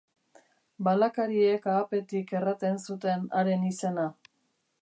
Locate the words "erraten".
2.39-2.83